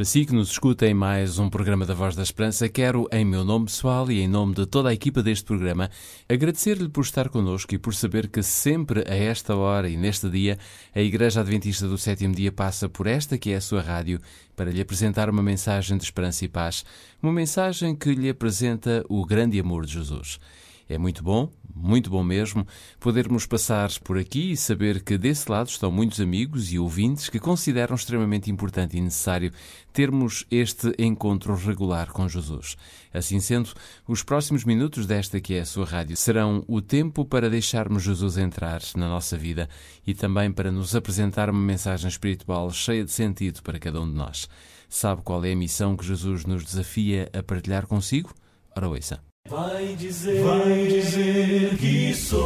[0.00, 3.22] Para si que nos escuta em mais um programa da Voz da Esperança, quero, em
[3.22, 5.90] meu nome pessoal e em nome de toda a equipa deste programa,
[6.26, 10.58] agradecer-lhe por estar connosco e por saber que sempre a esta hora e neste dia
[10.94, 14.18] a Igreja Adventista do Sétimo Dia passa por esta que é a sua rádio
[14.56, 16.82] para lhe apresentar uma mensagem de esperança e paz,
[17.22, 20.40] uma mensagem que lhe apresenta o grande amor de Jesus.
[20.88, 22.66] É muito bom, muito bom mesmo,
[22.98, 27.38] podermos passar por aqui e saber que desse lado estão muitos amigos e ouvintes que
[27.38, 29.52] consideram extremamente importante e necessário
[29.92, 32.76] termos este encontro regular com Jesus.
[33.12, 33.70] Assim sendo,
[34.06, 38.38] os próximos minutos desta que é a sua rádio serão o tempo para deixarmos Jesus
[38.38, 39.68] entrar na nossa vida
[40.06, 44.16] e também para nos apresentar uma mensagem espiritual cheia de sentido para cada um de
[44.16, 44.48] nós.
[44.88, 48.34] Sabe qual é a missão que Jesus nos desafia a partilhar consigo?
[48.76, 49.29] Ora, ouça.
[49.50, 52.40] Vai dizer, vai dizer que sou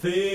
[0.00, 0.29] feliz.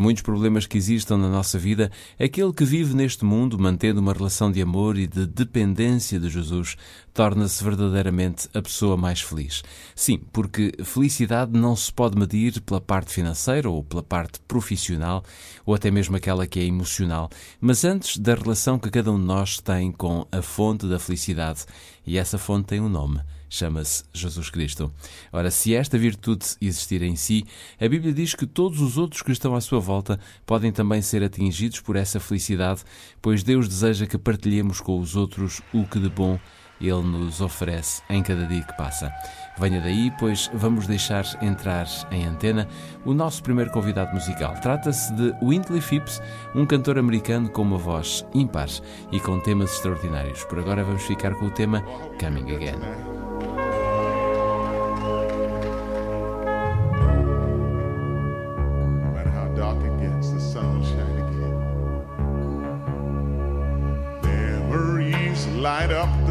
[0.00, 4.50] Muitos problemas que existam na nossa vida, aquele que vive neste mundo mantendo uma relação
[4.50, 6.76] de amor e de dependência de Jesus
[7.12, 9.62] torna-se verdadeiramente a pessoa mais feliz.
[9.94, 15.22] Sim, porque felicidade não se pode medir pela parte financeira ou pela parte profissional
[15.66, 17.28] ou até mesmo aquela que é emocional,
[17.60, 21.66] mas antes da relação que cada um de nós tem com a fonte da felicidade.
[22.06, 24.90] E essa fonte tem um nome chama-se Jesus Cristo.
[25.32, 27.44] Ora, se esta virtude existir em si,
[27.78, 31.22] a Bíblia diz que todos os outros que estão à sua volta podem também ser
[31.22, 32.82] atingidos por essa felicidade,
[33.20, 36.38] pois Deus deseja que partilhemos com os outros o que de bom
[36.80, 39.12] ele nos oferece em cada dia que passa.
[39.58, 42.66] Venha daí, pois vamos deixar entrar em antena
[43.04, 44.54] o nosso primeiro convidado musical.
[44.60, 46.22] Trata-se de Wintley Phipps,
[46.54, 48.68] um cantor americano com uma voz ímpar
[49.12, 50.44] e com temas extraordinários.
[50.44, 51.82] Por agora vamos ficar com o tema
[52.18, 53.39] Coming Again.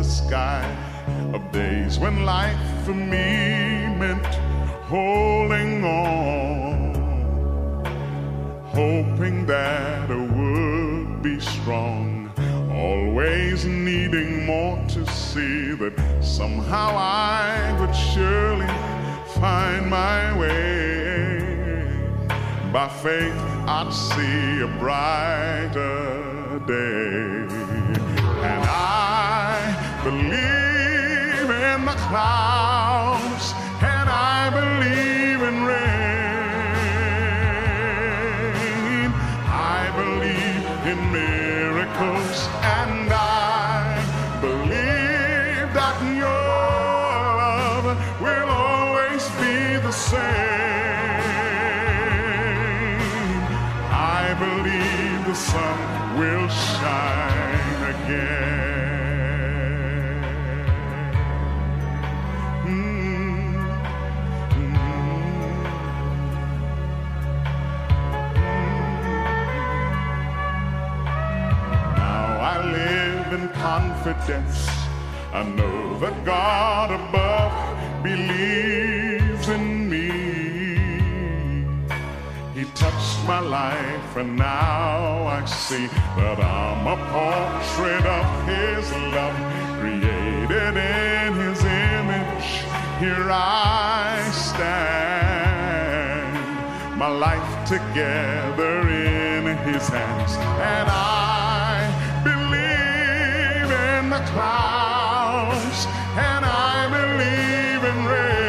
[0.09, 0.65] Sky
[1.33, 4.25] of days when life for me meant
[4.89, 6.95] holding on,
[8.65, 12.31] hoping that I would be strong,
[12.73, 18.73] always needing more to see that somehow I would surely
[19.39, 21.39] find my way.
[22.73, 23.39] By faith,
[23.77, 27.18] I'd see a brighter day.
[32.09, 32.58] cloud.
[74.03, 74.67] Confidence.
[75.33, 77.53] I know that God above
[78.03, 80.07] believes in me.
[82.53, 85.87] He touched my life, and now I see
[86.17, 89.37] that I'm a portrait of His love,
[89.79, 92.49] created in His image.
[92.99, 95.77] Here I stand,
[96.97, 101.18] my life together in His hands, and I
[104.27, 105.87] clouds,
[106.29, 108.39] and I believe in rain.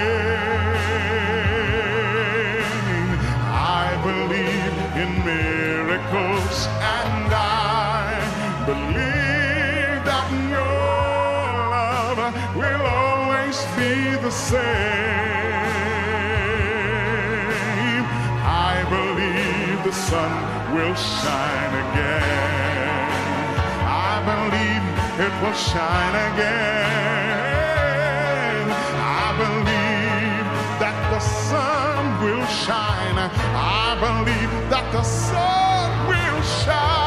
[3.83, 6.57] I believe in miracles,
[6.99, 8.19] and I
[8.67, 10.79] believe that your
[11.77, 12.21] love
[12.57, 13.93] will always be
[14.27, 14.61] the same.
[18.73, 20.33] I believe the sun
[20.75, 22.50] will shine again.
[25.31, 27.11] It will shine again.
[28.69, 30.47] I believe
[30.83, 33.19] that the sun will shine.
[33.55, 37.00] I believe that the sun will shine,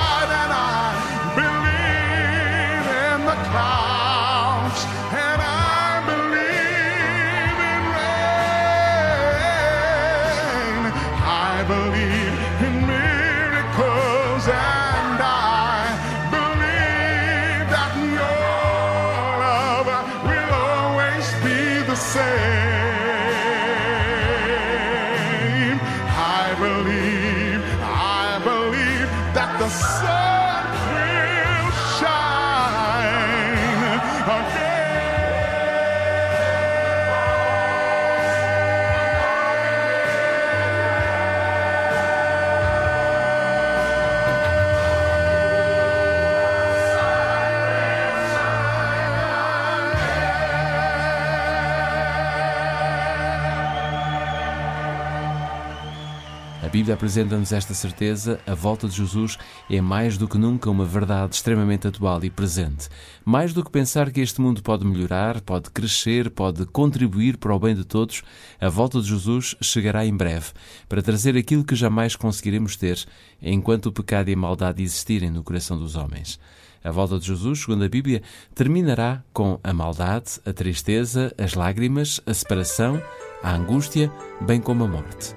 [56.94, 59.38] apresenta-nos esta certeza: a volta de Jesus
[59.70, 62.88] é mais do que nunca uma verdade extremamente atual e presente.
[63.26, 67.60] Mais do que pensar que este mundo pode melhorar, pode crescer, pode contribuir para o
[67.60, 68.22] bem de todos,
[68.62, 70.52] a volta de Jesus chegará em breve
[70.88, 73.04] para trazer aquilo que jamais conseguiremos ter
[73.42, 76.40] enquanto o pecado e a maldade existirem no coração dos homens.
[76.84, 78.22] A volta de Jesus, segundo a Bíblia,
[78.54, 83.02] terminará com a maldade, a tristeza, as lágrimas, a separação,
[83.42, 84.12] a angústia,
[84.42, 85.34] bem como a morte.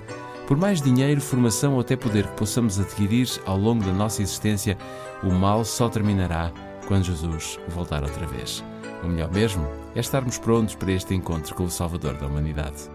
[0.47, 4.79] Por mais dinheiro, formação ou até poder que possamos adquirir ao longo da nossa existência,
[5.23, 6.53] o mal só terminará
[6.87, 8.63] quando Jesus voltar outra vez.
[9.03, 12.89] O melhor mesmo é estarmos prontos para este encontro com o Salvador da humanidade.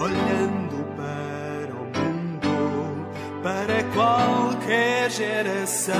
[0.00, 3.06] olhando para o mundo,
[3.42, 5.96] para qualquer geração.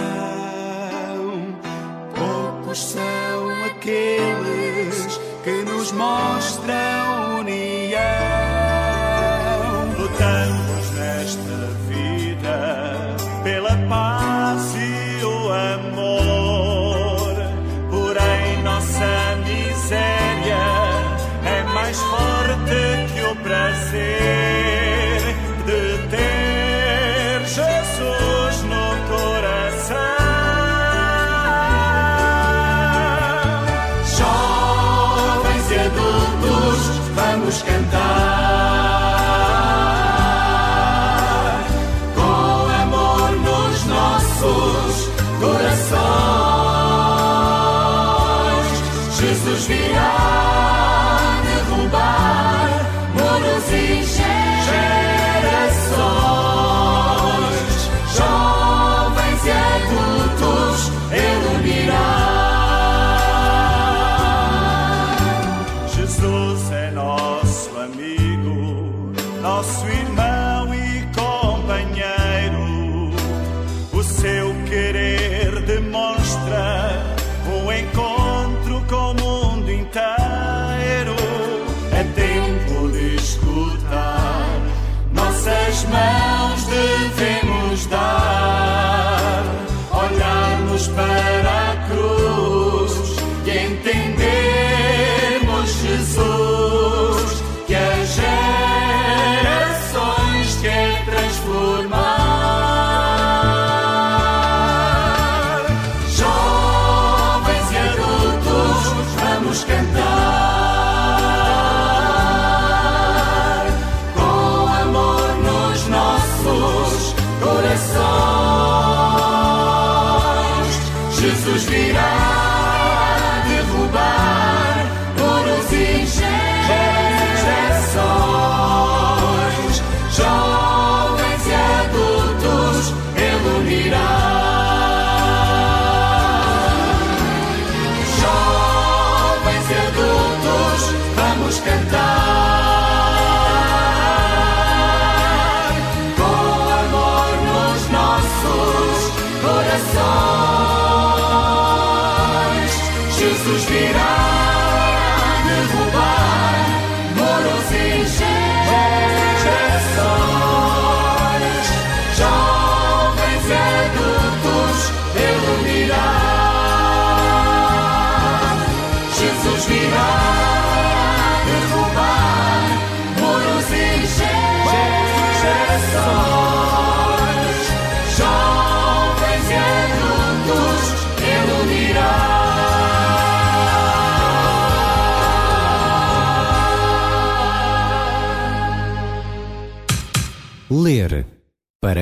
[2.15, 7.68] Poucos são aqueles que nos mostram união.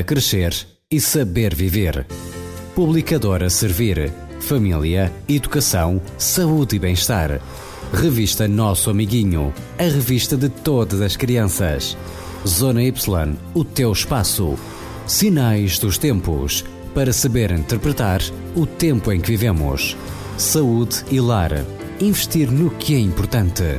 [0.07, 0.55] Crescer
[0.91, 2.07] e saber viver.
[2.75, 4.13] Publicadora Servir.
[4.41, 7.41] Família, Educação, Saúde e Bem-Estar.
[7.93, 9.53] Revista Nosso Amiguinho.
[9.79, 11.97] A revista de todas as crianças.
[12.47, 13.37] Zona Y.
[13.53, 14.57] O teu espaço.
[15.07, 16.65] Sinais dos tempos.
[16.95, 18.23] para saber interpretar
[18.55, 19.97] o tempo em que vivemos.
[20.39, 21.53] Saúde e lar.
[22.01, 23.79] Investir no que é importante.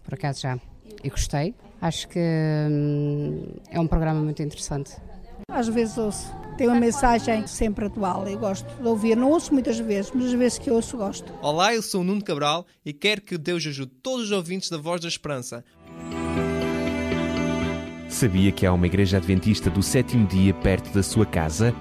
[0.01, 0.57] por acaso já.
[1.03, 1.53] E gostei.
[1.81, 4.95] Acho que hum, é um programa muito interessante.
[5.51, 6.33] Às vezes ouço.
[6.57, 9.17] Tem uma mensagem sempre atual e gosto de ouvir.
[9.17, 11.33] Não ouço muitas vezes, mas as vezes que ouço, gosto.
[11.41, 14.77] Olá, eu sou o Nuno Cabral e quero que Deus ajude todos os ouvintes da
[14.77, 15.65] Voz da Esperança.
[18.07, 21.75] Sabia que há uma igreja adventista do sétimo dia perto da sua casa?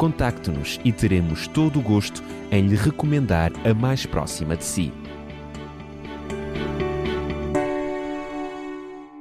[0.00, 4.90] Contacte-nos e teremos todo o gosto em lhe recomendar a mais próxima de si.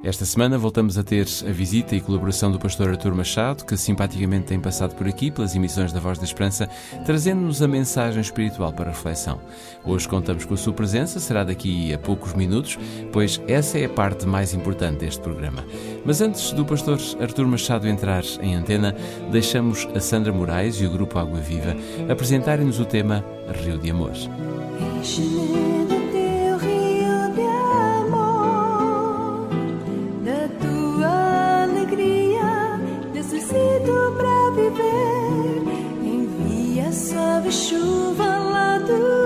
[0.01, 4.46] Esta semana voltamos a ter a visita e colaboração do pastor Artur Machado, que simpaticamente
[4.46, 6.70] tem passado por aqui pelas emissões da Voz da Esperança,
[7.06, 9.41] trazendo-nos a mensagem espiritual para reflexão.
[9.84, 12.79] Hoje contamos com a sua presença, será daqui a poucos minutos,
[13.12, 15.65] pois essa é a parte mais importante deste programa.
[16.06, 18.96] Mas antes do pastor Artur Machado entrar em antena,
[19.29, 21.75] deixamos a Sandra Moraes e o grupo Água Viva
[22.10, 23.24] apresentarem-nos o tema
[23.65, 24.13] Rio de Amor.
[37.29, 39.18] Suave chuva lá do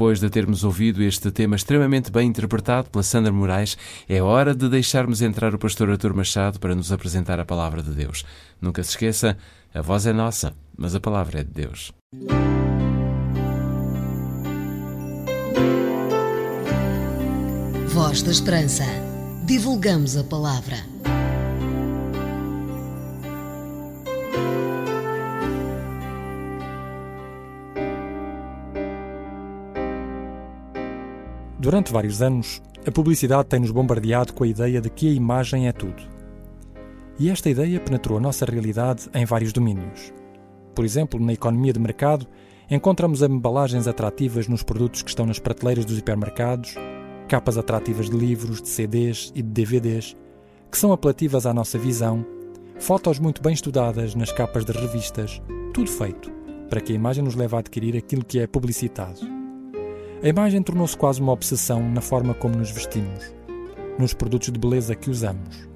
[0.00, 3.76] Depois de termos ouvido este tema extremamente bem interpretado pela Sandra Moraes,
[4.08, 7.90] é hora de deixarmos entrar o pastor Artur Machado para nos apresentar a palavra de
[7.90, 8.24] Deus.
[8.62, 9.36] Nunca se esqueça,
[9.74, 11.92] a voz é nossa, mas a palavra é de Deus.
[17.88, 18.84] Voz da Esperança.
[19.44, 20.78] Divulgamos a palavra.
[31.60, 35.72] Durante vários anos, a publicidade tem-nos bombardeado com a ideia de que a imagem é
[35.72, 36.02] tudo.
[37.18, 40.10] E esta ideia penetrou a nossa realidade em vários domínios.
[40.74, 42.26] Por exemplo, na economia de mercado,
[42.70, 46.76] encontramos embalagens atrativas nos produtos que estão nas prateleiras dos hipermercados,
[47.28, 50.16] capas atrativas de livros, de CDs e de DVDs,
[50.70, 52.24] que são apelativas à nossa visão,
[52.78, 55.42] fotos muito bem estudadas nas capas de revistas,
[55.74, 56.32] tudo feito
[56.70, 59.39] para que a imagem nos leve a adquirir aquilo que é publicitado.
[60.22, 63.34] A imagem tornou-se quase uma obsessão na forma como nos vestimos,
[63.98, 65.66] nos produtos de beleza que usamos,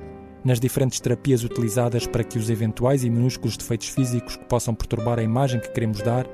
[0.45, 5.19] nas diferentes terapias utilizadas para que os eventuais e minúsculos defeitos físicos que possam perturbar
[5.19, 6.27] a imagem que queremos dar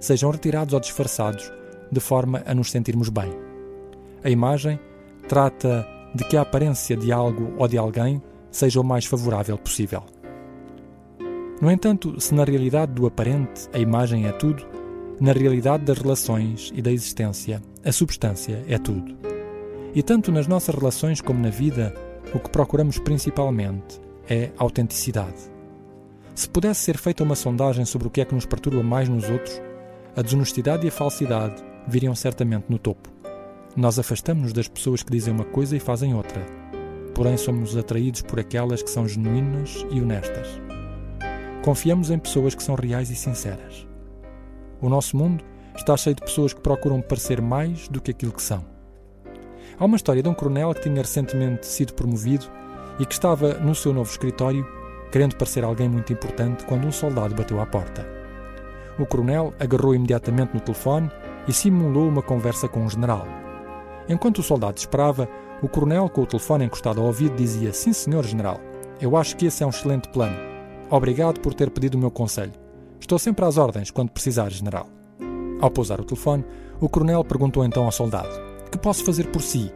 [0.00, 1.52] sejam retirados ou disfarçados,
[1.92, 3.30] de forma a nos sentirmos bem.
[4.24, 4.80] A imagem
[5.28, 10.04] trata de que a aparência de algo ou de alguém seja o mais favorável possível.
[11.60, 14.66] No entanto, se na realidade do aparente a imagem é tudo,
[15.20, 19.16] na realidade das relações e da existência, a substância é tudo.
[19.94, 21.92] E tanto nas nossas relações como na vida,
[22.32, 25.50] o que procuramos principalmente é autenticidade.
[26.36, 29.28] Se pudesse ser feita uma sondagem sobre o que é que nos perturba mais nos
[29.28, 29.60] outros,
[30.14, 33.10] a desonestidade e a falsidade viriam certamente no topo.
[33.76, 36.46] Nós afastamos-nos das pessoas que dizem uma coisa e fazem outra,
[37.12, 40.46] porém somos atraídos por aquelas que são genuínas e honestas.
[41.64, 43.87] Confiamos em pessoas que são reais e sinceras.
[44.80, 45.44] O nosso mundo
[45.76, 48.64] está cheio de pessoas que procuram parecer mais do que aquilo que são.
[49.78, 52.46] Há uma história de um coronel que tinha recentemente sido promovido
[52.98, 54.66] e que estava no seu novo escritório,
[55.12, 58.06] querendo parecer alguém muito importante, quando um soldado bateu à porta.
[58.98, 61.10] O coronel agarrou imediatamente no telefone
[61.46, 63.26] e simulou uma conversa com um general.
[64.08, 65.28] Enquanto o soldado esperava,
[65.62, 68.60] o coronel, com o telefone encostado ao ouvido, dizia: Sim, senhor general,
[69.00, 70.36] eu acho que esse é um excelente plano.
[70.90, 72.67] Obrigado por ter pedido o meu conselho.
[73.00, 74.88] Estou sempre às ordens quando precisar, general.
[75.60, 76.44] Ao pousar o telefone,
[76.80, 78.28] o coronel perguntou então ao soldado:
[78.70, 79.72] Que posso fazer por si?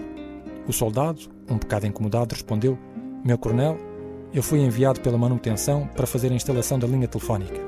[0.66, 2.78] O soldado, um bocado incomodado, respondeu:
[3.24, 3.76] Meu coronel,
[4.32, 7.60] eu fui enviado pela manutenção para fazer a instalação da linha telefónica.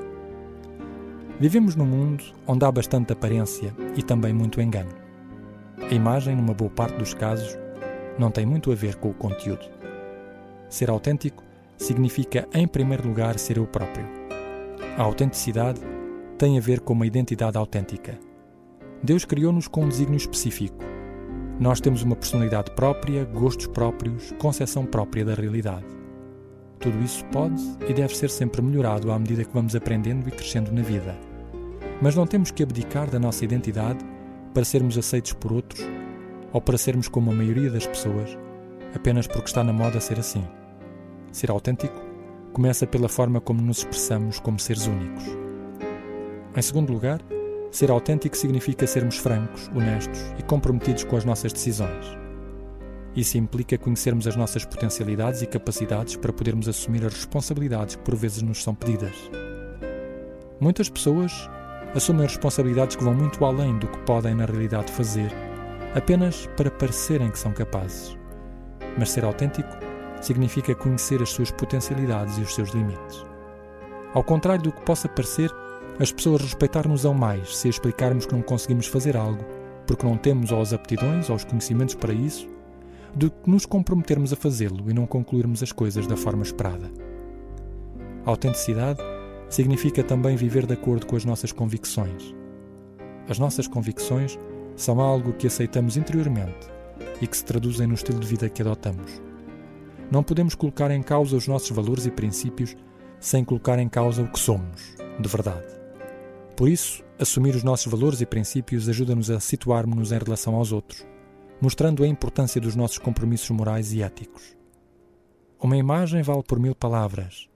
[1.39, 4.91] Vivemos num mundo onde há bastante aparência e também muito engano.
[5.77, 7.57] A imagem, numa boa parte dos casos,
[8.17, 9.65] não tem muito a ver com o conteúdo.
[10.69, 11.43] Ser autêntico
[11.77, 14.24] significa, em primeiro lugar, ser eu próprio.
[14.97, 15.81] A autenticidade
[16.37, 18.17] tem a ver com uma identidade autêntica.
[19.03, 20.77] Deus criou-nos com um desígnio específico.
[21.59, 25.85] Nós temos uma personalidade própria, gostos próprios, concepção própria da realidade.
[26.79, 30.71] Tudo isso pode e deve ser sempre melhorado à medida que vamos aprendendo e crescendo
[30.71, 31.15] na vida.
[32.01, 33.99] Mas não temos que abdicar da nossa identidade
[34.53, 35.81] para sermos aceitos por outros
[36.51, 38.37] ou para sermos como a maioria das pessoas,
[38.93, 40.43] apenas porque está na moda ser assim.
[41.31, 42.04] Ser autêntico
[42.55, 45.25] começa pela forma como nos expressamos como seres únicos.
[46.55, 47.19] Em segundo lugar,
[47.69, 52.17] ser autêntico significa sermos francos, honestos e comprometidos com as nossas decisões.
[53.13, 58.15] Isso implica conhecermos as nossas potencialidades e capacidades para podermos assumir as responsabilidades que por
[58.15, 59.29] vezes nos são pedidas.
[60.57, 61.49] Muitas pessoas
[61.93, 65.29] assumem responsabilidades que vão muito além do que podem na realidade fazer,
[65.93, 68.17] apenas para parecerem que são capazes.
[68.97, 69.84] Mas ser autêntico
[70.25, 73.25] significa conhecer as suas potencialidades e os seus limites.
[74.13, 75.51] Ao contrário do que possa parecer,
[75.99, 79.43] as pessoas respeitar-nos-ão mais se explicarmos que não conseguimos fazer algo
[79.85, 82.47] porque não temos ou as aptidões ou os conhecimentos para isso,
[83.13, 86.91] do que nos comprometermos a fazê-lo e não concluirmos as coisas da forma esperada.
[88.25, 88.99] A autenticidade
[89.49, 92.35] significa também viver de acordo com as nossas convicções.
[93.29, 94.37] As nossas convicções
[94.75, 96.67] são algo que aceitamos interiormente
[97.21, 99.21] e que se traduzem no estilo de vida que adotamos.
[100.11, 102.75] Não podemos colocar em causa os nossos valores e princípios
[103.19, 105.65] sem colocar em causa o que somos, de verdade.
[106.55, 111.05] Por isso, assumir os nossos valores e princípios ajuda-nos a situarmos-nos em relação aos outros,
[111.59, 114.55] mostrando a importância dos nossos compromissos morais e éticos.
[115.59, 117.49] Uma imagem vale por mil palavras,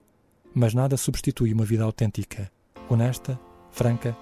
[0.54, 2.50] mas nada substitui uma vida autêntica,
[2.88, 3.38] honesta,
[3.70, 4.16] franca,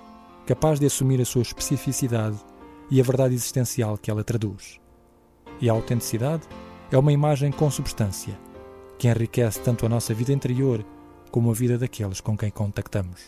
[0.47, 2.39] capaz de assumir a sua especificidade
[2.91, 4.79] e a verdade existencial que ela traduz.
[5.61, 6.47] E a autenticidade
[6.91, 8.39] é uma imagem com substância,
[8.99, 10.85] que enriquece tanto a nossa vida interior
[11.31, 13.21] como a vida daqueles com quem contactamos.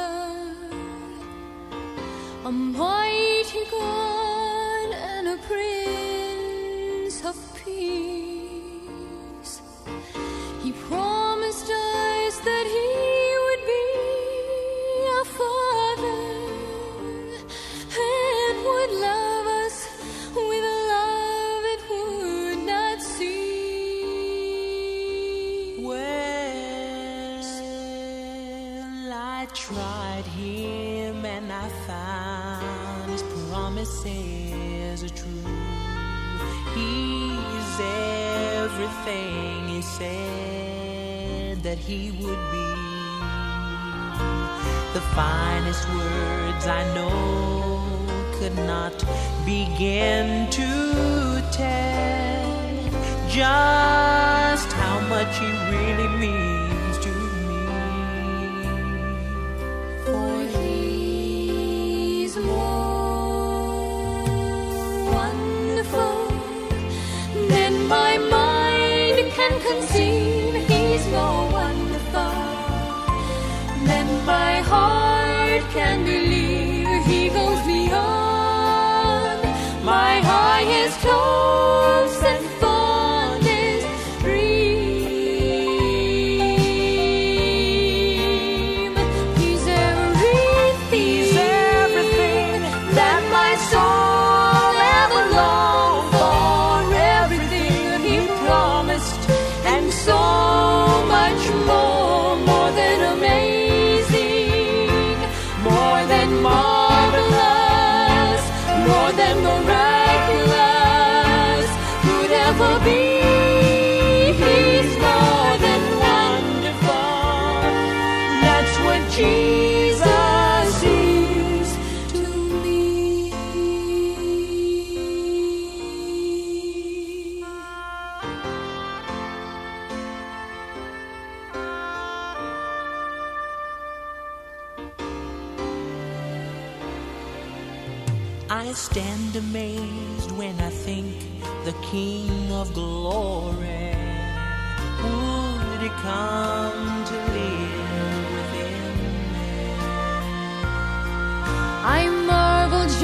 [2.45, 7.48] a mighty God and a prince of
[29.41, 35.55] I tried him and I found his promises are true.
[36.75, 37.79] He's
[38.59, 42.69] everything he said that he would be.
[44.91, 47.79] The finest words I know
[48.39, 48.97] could not
[49.45, 52.89] begin to tell
[53.29, 56.78] just how much he really means
[69.49, 72.33] can conceive, he's more wonderful
[73.87, 77.05] than my heart can believe.
[77.05, 79.41] He goes beyond
[79.83, 82.18] my highest hopes.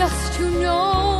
[0.08, 1.15] just to know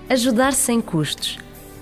[0.10, 1.38] Ajudar sem custos.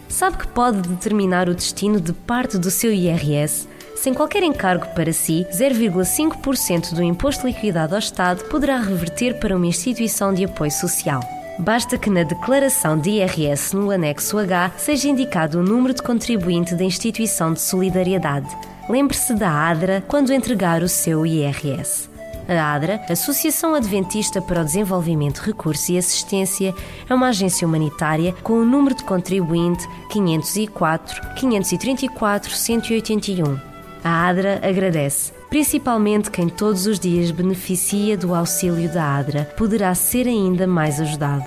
[0.07, 3.67] Sabe que pode determinar o destino de parte do seu IRS?
[3.95, 9.67] Sem qualquer encargo para si, 0,5% do imposto liquidado ao Estado poderá reverter para uma
[9.67, 11.21] instituição de apoio social.
[11.59, 16.75] Basta que na declaração de IRS no anexo H seja indicado o número de contribuinte
[16.75, 18.47] da instituição de solidariedade.
[18.89, 22.09] Lembre-se da ADRA quando entregar o seu IRS.
[22.47, 26.73] A ADRA, Associação Adventista para o Desenvolvimento, Recurso e Assistência,
[27.07, 33.59] é uma agência humanitária com o número de contribuinte 504 534 181.
[34.03, 40.25] A ADRA agradece, principalmente quem todos os dias beneficia do auxílio da ADRA, poderá ser
[40.25, 41.43] ainda mais ajudado.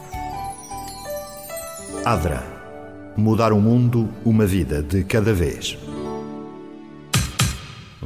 [2.05, 2.45] Adra.
[3.17, 5.79] Mudar o mundo, uma vida de cada vez.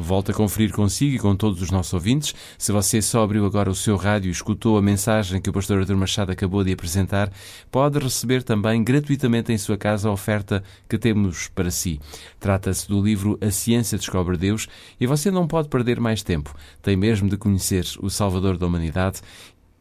[0.09, 2.35] Volto a conferir consigo e com todos os nossos ouvintes.
[2.57, 5.81] Se você só abriu agora o seu rádio e escutou a mensagem que o pastor
[5.81, 7.31] Artur Machado acabou de apresentar,
[7.71, 12.01] pode receber também gratuitamente em sua casa a oferta que temos para si.
[12.41, 14.67] Trata-se do livro A Ciência Descobre Deus
[14.99, 16.57] e você não pode perder mais tempo.
[16.81, 19.21] Tem mesmo de conhecer o Salvador da Humanidade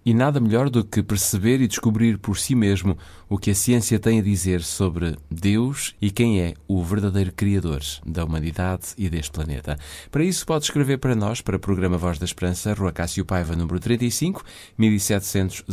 [0.07, 3.99] e nada melhor do que perceber e descobrir por si mesmo o que a ciência
[3.99, 9.33] tem a dizer sobre Deus e quem é o verdadeiro Criador da humanidade e deste
[9.33, 9.77] planeta.
[10.09, 13.53] Para isso, pode escrever para nós, para o programa Voz da Esperança, Rua Cássio Paiva,
[13.53, 14.45] número 35,
[14.77, 15.65] 1700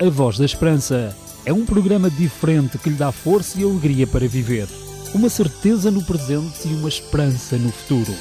[0.00, 4.28] A Voz da Esperança é um programa diferente que lhe dá força e alegria para
[4.28, 4.68] viver.
[5.14, 8.12] Uma certeza no presente e uma esperança no futuro.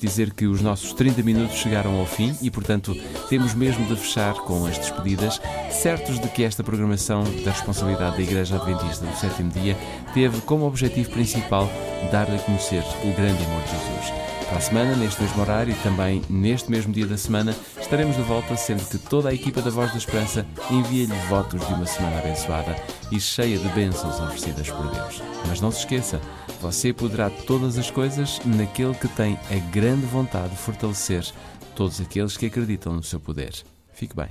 [0.00, 2.94] Dizer que os nossos 30 minutos chegaram ao fim e, portanto,
[3.28, 8.22] temos mesmo de fechar com as despedidas, certos de que esta programação da responsabilidade da
[8.22, 9.76] Igreja Adventista do Sétimo Dia
[10.14, 11.70] teve como objetivo principal
[12.10, 14.29] dar-lhe a conhecer o grande amor de Jesus.
[14.50, 18.22] Para a semana, neste mesmo horário e também neste mesmo dia da semana, estaremos de
[18.22, 22.18] volta, sendo que toda a equipa da Voz da Esperança envia-lhe votos de uma semana
[22.18, 22.74] abençoada
[23.12, 25.22] e cheia de bênçãos oferecidas por Deus.
[25.46, 26.20] Mas não se esqueça,
[26.60, 31.24] você poderá todas as coisas naquele que tem a grande vontade de fortalecer
[31.76, 33.52] todos aqueles que acreditam no seu poder.
[33.92, 34.30] Fique bem.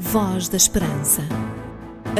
[0.00, 1.22] Voz da Esperança.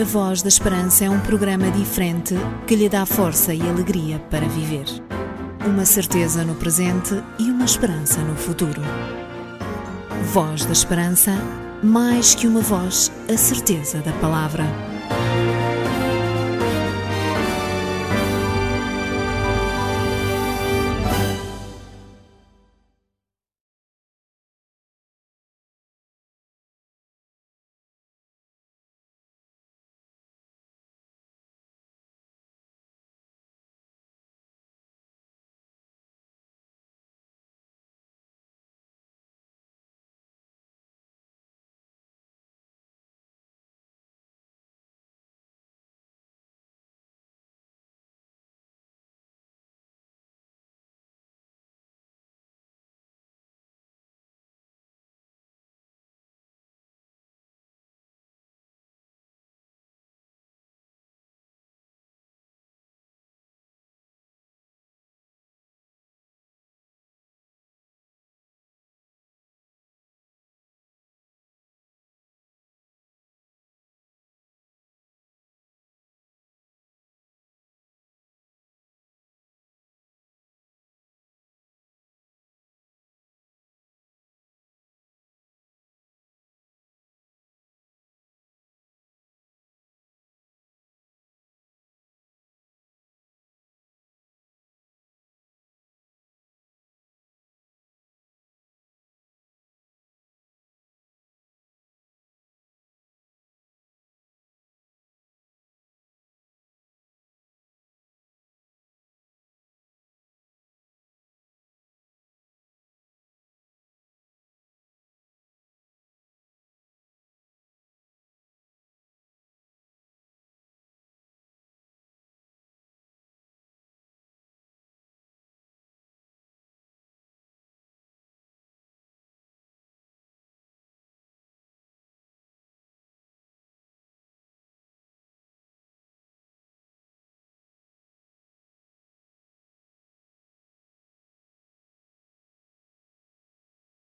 [0.01, 4.47] A Voz da Esperança é um programa diferente que lhe dá força e alegria para
[4.47, 4.87] viver.
[5.65, 8.83] Uma certeza no presente e uma esperança no futuro.
[10.33, 11.33] Voz da Esperança,
[11.81, 14.65] mais que uma voz, a certeza da palavra.